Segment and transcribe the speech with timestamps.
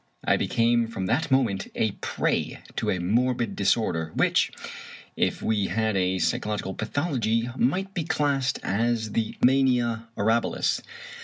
[0.25, 4.51] I became from that moment a prey to a morbid disorder, which,
[5.15, 10.81] if we had a psychological pathology, might be classed as the mania aurahilis.